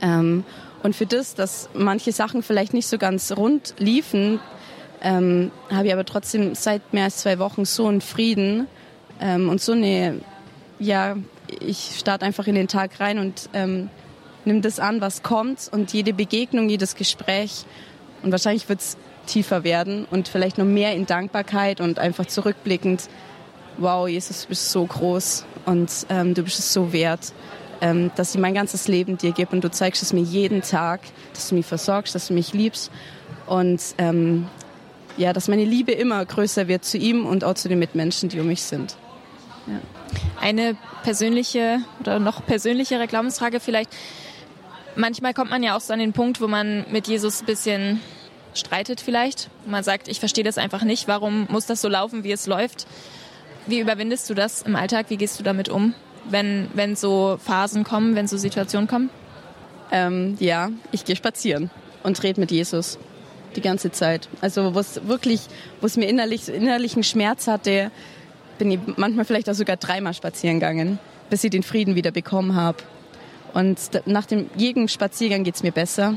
[0.02, 0.44] Ähm,
[0.84, 4.40] und für das, dass manche Sachen vielleicht nicht so ganz rund liefen,
[5.02, 8.68] ähm, habe ich aber trotzdem seit mehr als zwei Wochen so einen Frieden
[9.20, 10.22] ähm, und so eine,
[10.80, 11.16] ja,
[11.60, 13.90] ich starte einfach in den Tag rein und ähm,
[14.46, 17.66] nimm das an, was kommt und jede Begegnung, jedes Gespräch
[18.24, 23.10] und wahrscheinlich wird es tiefer werden und vielleicht noch mehr in Dankbarkeit und einfach zurückblickend,
[23.78, 27.34] wow, Jesus, du bist so groß und ähm, du bist es so wert,
[27.82, 31.02] ähm, dass ich mein ganzes Leben dir gebe und du zeigst es mir jeden Tag,
[31.34, 32.92] dass du mich versorgst, dass du mich liebst
[33.46, 34.48] und ähm,
[35.18, 38.40] ja, dass meine Liebe immer größer wird zu ihm und auch zu den Mitmenschen, die
[38.40, 38.96] um mich sind.
[39.68, 39.80] Ja.
[40.40, 43.90] Eine persönliche oder noch persönlichere Glaubensfrage vielleicht.
[44.96, 48.02] Manchmal kommt man ja auch so an den Punkt, wo man mit Jesus ein bisschen
[48.54, 49.50] streitet vielleicht.
[49.66, 51.08] Man sagt, ich verstehe das einfach nicht.
[51.08, 52.88] Warum muss das so laufen, wie es läuft?
[53.68, 55.08] Wie überwindest du das im Alltag?
[55.10, 55.94] Wie gehst du damit um,
[56.30, 59.10] wenn, wenn so Phasen kommen, wenn so Situationen kommen?
[59.92, 61.70] Ähm, ja, ich gehe spazieren
[62.04, 62.98] und rede mit Jesus
[63.56, 64.30] die ganze Zeit.
[64.42, 65.42] Also wo es wirklich,
[65.82, 67.92] wo es mir innerlich, innerlichen Schmerz hatte,
[68.58, 72.56] bin ich manchmal vielleicht auch sogar dreimal spazieren gegangen, bis ich den Frieden wieder bekommen
[72.56, 72.78] habe.
[73.54, 76.16] Und nach dem jedem Spaziergang geht es mir besser.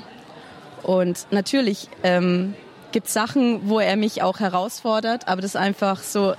[0.83, 2.55] Und natürlich ähm,
[2.93, 6.35] gibt es Sachen, wo er mich auch herausfordert, aber das ist einfach so,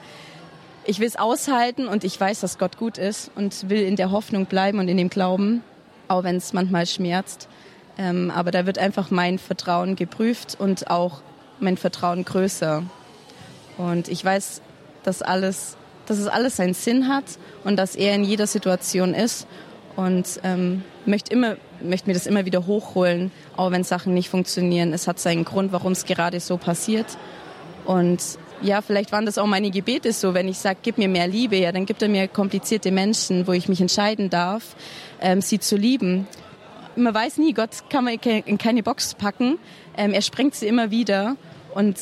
[0.86, 4.12] ich will es aushalten und ich weiß, dass Gott gut ist und will in der
[4.12, 5.64] Hoffnung bleiben und in dem Glauben,
[6.08, 7.48] auch wenn es manchmal schmerzt.
[7.98, 11.22] Ähm, aber da wird einfach mein Vertrauen geprüft und auch
[11.60, 12.84] mein Vertrauen größer.
[13.78, 14.62] Und ich weiß,
[15.04, 15.78] dass alles,
[16.12, 17.24] dass es alles seinen Sinn hat
[17.64, 19.48] und dass er in jeder Situation ist
[19.96, 24.94] und ähm, möchte immer möchte mir das immer wieder hochholen, auch wenn Sachen nicht funktionieren.
[24.94, 27.06] Es hat seinen Grund, warum es gerade so passiert.
[27.86, 28.22] Und
[28.62, 31.56] ja, vielleicht waren das auch meine Gebete so, wenn ich sage, gib mir mehr Liebe,
[31.56, 34.76] ja, dann gibt er mir komplizierte Menschen, wo ich mich entscheiden darf,
[35.22, 36.28] ähm, sie zu lieben.
[36.96, 39.58] Man weiß nie, Gott kann man in keine Box packen.
[39.98, 41.38] Ähm, er sprengt sie immer wieder.
[41.74, 41.98] Und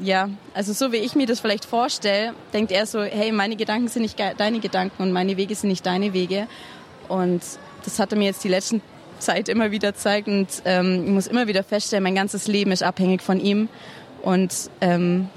[0.00, 3.88] ja, also so wie ich mir das vielleicht vorstelle, denkt er so, hey, meine Gedanken
[3.88, 6.48] sind nicht deine Gedanken und meine Wege sind nicht deine Wege.
[7.08, 7.42] Und
[7.84, 8.82] das hat er mir jetzt die letzten
[9.18, 12.82] Zeit immer wieder gezeigt und ähm, ich muss immer wieder feststellen, mein ganzes Leben ist
[12.82, 13.68] abhängig von ihm
[14.22, 15.28] und ähm,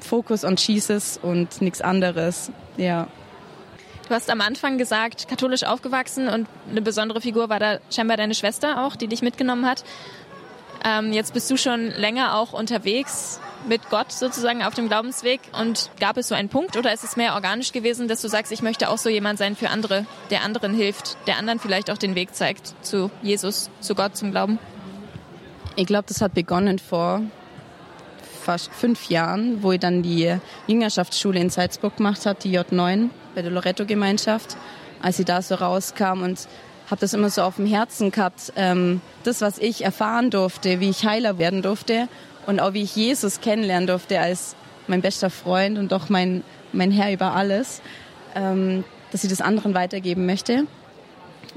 [0.00, 2.50] Focus on Jesus und nichts anderes.
[2.76, 3.08] Ja.
[4.08, 8.34] Du hast am Anfang gesagt, katholisch aufgewachsen und eine besondere Figur war da scheinbar deine
[8.34, 9.84] Schwester auch, die dich mitgenommen hat.
[10.84, 15.90] Ähm, jetzt bist du schon länger auch unterwegs mit Gott sozusagen auf dem Glaubensweg und
[16.00, 18.62] gab es so einen Punkt oder ist es mehr organisch gewesen, dass du sagst, ich
[18.62, 22.14] möchte auch so jemand sein für andere, der anderen hilft, der anderen vielleicht auch den
[22.14, 24.58] Weg zeigt zu Jesus, zu Gott, zum Glauben?
[25.76, 27.22] Ich glaube, das hat begonnen vor
[28.42, 33.42] fast fünf Jahren, wo ich dann die Jüngerschaftsschule in Salzburg gemacht habe, die J9 bei
[33.42, 34.56] der Loretto-Gemeinschaft,
[35.02, 36.48] als ich da so rauskam und
[36.90, 40.88] habe das immer so auf dem Herzen gehabt, ähm, das, was ich erfahren durfte, wie
[40.88, 42.08] ich Heiler werden durfte
[42.48, 44.56] und auch wie ich Jesus kennenlernen durfte als
[44.86, 47.82] mein bester Freund und doch mein, mein Herr über alles,
[48.34, 50.64] ähm, dass ich das anderen weitergeben möchte.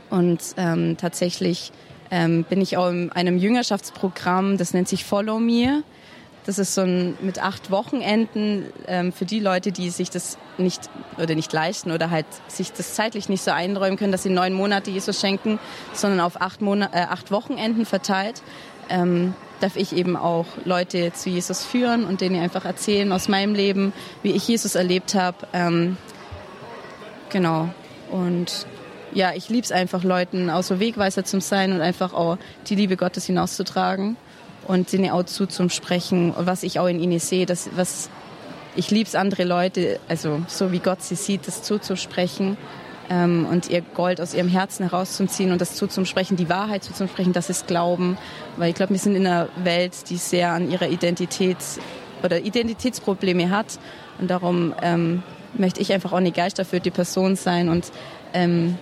[0.10, 1.72] Und ähm, tatsächlich
[2.12, 5.84] ähm, bin ich auch in einem Jüngerschaftsprogramm, das nennt sich Follow Me.
[6.46, 10.90] Das ist so ein mit acht Wochenenden ähm, für die Leute, die sich das nicht
[11.18, 14.52] oder nicht leisten oder halt sich das zeitlich nicht so einräumen können, dass sie neun
[14.52, 15.58] Monate Jesus schenken,
[15.94, 18.42] sondern auf acht, Monat, äh, acht Wochenenden verteilt.
[18.90, 23.56] Ähm, darf ich eben auch Leute zu Jesus führen und denen einfach erzählen aus meinem
[23.56, 23.94] Leben,
[24.24, 25.38] wie ich Jesus erlebt habe.
[25.54, 25.98] Ähm,
[27.30, 27.70] genau.
[28.10, 28.66] Und
[29.14, 32.76] ja, ich liebe es einfach, Leuten auch so Wegweiser zu sein und einfach auch die
[32.76, 34.18] Liebe Gottes hinauszutragen
[34.68, 38.10] und denen auch zuzusprechen, was ich auch in ihnen sehe, das, was
[38.76, 42.58] ich liebe es, andere Leute, also so wie Gott sie sieht, das zuzusprechen
[43.12, 47.50] ähm, und ihr Gold aus ihrem Herzen herauszuziehen und das zuzusprechen, die Wahrheit zuzusprechen, das
[47.50, 48.18] ist Glauben.
[48.56, 51.58] Weil ich glaube, wir sind in einer Welt, die sehr an ihrer Identität
[52.24, 53.80] oder Identitätsprobleme hat.
[54.20, 57.92] Und darum ähm, möchte ich einfach auch eine geisterfüllte Person sein und
[58.34, 58.78] ähm,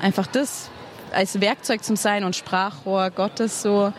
[0.00, 0.68] einfach das
[1.12, 3.92] als Werkzeug zum Sein und Sprachrohr Gottes so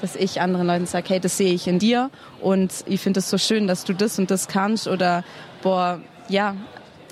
[0.00, 2.10] dass ich anderen Leuten sage, hey, das sehe ich in dir.
[2.40, 4.88] Und ich finde es so schön, dass du das und das kannst.
[4.88, 5.24] Oder
[5.62, 6.00] boah,
[6.30, 6.56] ja,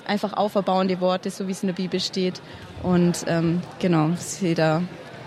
[0.09, 2.41] einfach auferbauende Worte, so wie es in der Bibel steht.
[2.83, 4.81] Und ähm, genau, ich sehe da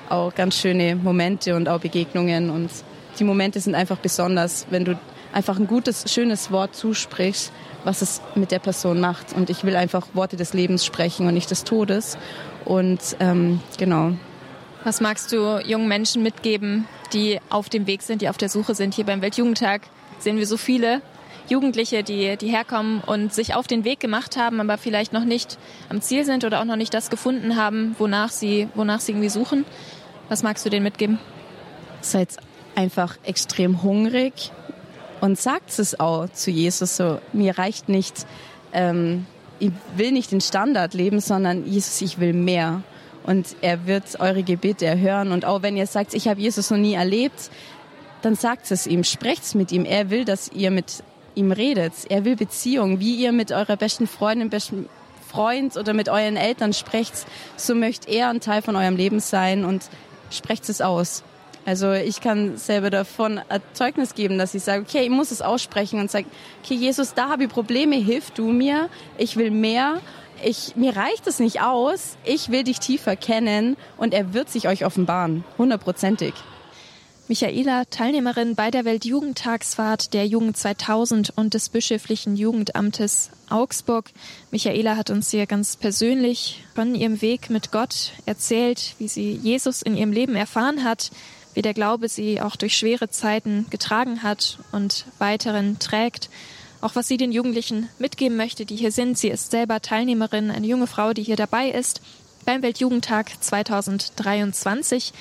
[0.09, 2.71] auch ganz schöne Momente und auch Begegnungen und
[3.18, 4.99] die Momente sind einfach besonders, wenn du
[5.33, 7.53] einfach ein gutes, schönes Wort zusprichst,
[7.85, 9.33] was es mit der Person macht.
[9.33, 12.18] Und ich will einfach Worte des Lebens sprechen und nicht des Todes.
[12.64, 14.12] Und ähm, genau,
[14.85, 18.75] was magst du jungen Menschen mitgeben, die auf dem Weg sind, die auf der Suche
[18.75, 18.95] sind?
[18.95, 19.83] Hier beim Weltjugendtag
[20.18, 21.03] sehen wir so viele
[21.49, 25.59] Jugendliche, die, die herkommen und sich auf den Weg gemacht haben, aber vielleicht noch nicht
[25.89, 29.29] am Ziel sind oder auch noch nicht das gefunden haben, wonach sie, wonach sie irgendwie
[29.29, 29.65] suchen.
[30.29, 31.19] Was magst du denen mitgeben?
[32.01, 32.37] Seid
[32.75, 34.51] einfach extrem hungrig
[35.21, 38.27] und sagt es auch zu Jesus so, mir reicht nicht,
[38.73, 39.27] ähm,
[39.59, 42.83] ich will nicht den Standard leben, sondern Jesus, ich will mehr
[43.25, 45.31] und er wird eure Gebete erhören.
[45.31, 47.51] Und auch wenn ihr sagt, ich habe Jesus noch nie erlebt,
[48.23, 49.85] dann sagt es ihm, sprecht mit ihm.
[49.85, 51.92] Er will, dass ihr mit ihm redet.
[52.09, 54.88] Er will Beziehung, wie ihr mit eurer besten Freundin, besten
[55.29, 57.14] Freund oder mit euren Eltern sprecht,
[57.57, 59.88] so möchte er ein Teil von eurem Leben sein und
[60.31, 61.23] sprecht es aus.
[61.64, 63.40] Also ich kann selber davon
[63.73, 66.27] Zeugnis geben, dass ich sage, okay, ich muss es aussprechen und sage,
[66.62, 70.01] okay, Jesus, da habe ich Probleme, hilf du mir, ich will mehr
[70.45, 72.16] ich, mir reicht es nicht aus.
[72.25, 75.45] Ich will dich tiefer kennen und er wird sich euch offenbaren.
[75.59, 76.35] Hundertprozentig.
[77.29, 84.11] Michaela, Teilnehmerin bei der Weltjugendtagsfahrt der Jugend 2000 und des bischöflichen Jugendamtes Augsburg.
[84.51, 89.83] Michaela hat uns hier ganz persönlich von ihrem Weg mit Gott erzählt, wie sie Jesus
[89.83, 91.13] in ihrem Leben erfahren hat,
[91.55, 96.29] wie der Glaube sie auch durch schwere Zeiten getragen hat und weiteren trägt
[96.83, 99.17] auch was sie den Jugendlichen mitgeben möchte, die hier sind.
[99.17, 102.03] Sie ist selber Teilnehmerin, eine junge Frau, die hier dabei ist
[102.45, 105.13] beim Weltjugendtag 2023.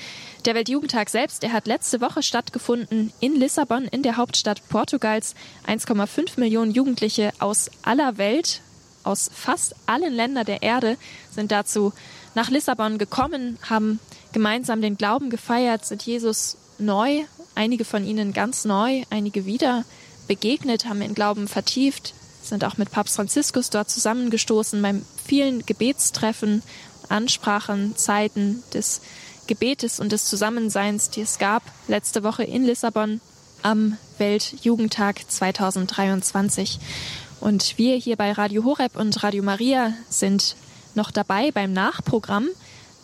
[0.45, 5.35] Der Weltjugendtag selbst, der hat letzte Woche stattgefunden in Lissabon, in der Hauptstadt Portugals.
[5.67, 8.61] 1,5 Millionen Jugendliche aus aller Welt,
[9.03, 10.97] aus fast allen Ländern der Erde
[11.31, 11.93] sind dazu
[12.35, 13.99] nach Lissabon gekommen, haben
[14.31, 17.21] gemeinsam den Glauben gefeiert, sind Jesus neu,
[17.55, 19.85] einige von ihnen ganz neu, einige wieder
[20.27, 26.63] begegnet, haben den Glauben vertieft, sind auch mit Papst Franziskus dort zusammengestoßen beim vielen Gebetstreffen,
[27.11, 29.01] Ansprachen, Zeiten des
[29.47, 33.21] Gebetes und des Zusammenseins, die es gab letzte Woche in Lissabon
[33.61, 36.79] am Weltjugendtag 2023.
[37.39, 40.55] Und wir hier bei Radio Horeb und Radio Maria sind
[40.95, 42.47] noch dabei beim Nachprogramm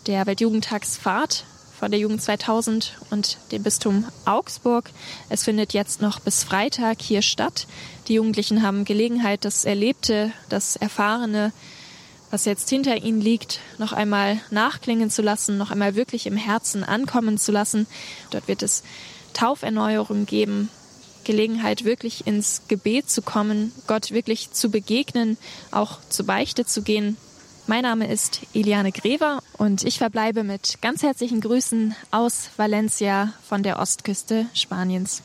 [0.06, 1.44] der Weltjugendtagsfahrt
[1.78, 4.90] von der Jugend 2000 und dem Bistum Augsburg.
[5.28, 7.66] Es findet jetzt noch bis Freitag hier statt.
[8.08, 11.52] Die Jugendlichen haben Gelegenheit, das Erlebte, das Erfahrene,
[12.30, 16.84] was jetzt hinter ihnen liegt, noch einmal nachklingen zu lassen, noch einmal wirklich im Herzen
[16.84, 17.86] ankommen zu lassen.
[18.30, 18.82] Dort wird es
[19.32, 20.68] Tauferneuerung geben,
[21.24, 25.36] Gelegenheit, wirklich ins Gebet zu kommen, Gott wirklich zu begegnen,
[25.70, 27.16] auch zu Beichte zu gehen.
[27.66, 33.62] Mein Name ist Eliane Grever und ich verbleibe mit ganz herzlichen Grüßen aus Valencia von
[33.62, 35.22] der Ostküste Spaniens.